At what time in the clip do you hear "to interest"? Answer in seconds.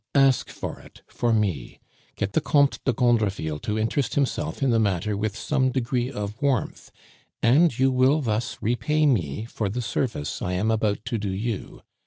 3.61-4.15